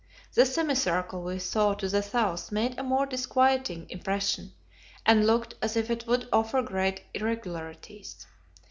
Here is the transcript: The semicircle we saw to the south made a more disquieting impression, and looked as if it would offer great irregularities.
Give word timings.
The 0.33 0.47
semicircle 0.47 1.21
we 1.21 1.37
saw 1.37 1.75
to 1.75 1.87
the 1.87 2.01
south 2.01 2.51
made 2.51 2.79
a 2.79 2.83
more 2.83 3.05
disquieting 3.05 3.87
impression, 3.91 4.51
and 5.05 5.27
looked 5.27 5.53
as 5.61 5.77
if 5.77 5.91
it 5.91 6.07
would 6.07 6.27
offer 6.33 6.63
great 6.63 7.03
irregularities. 7.13 8.25